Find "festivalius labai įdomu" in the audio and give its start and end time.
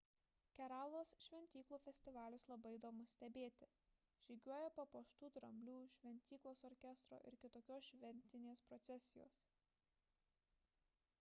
1.87-3.03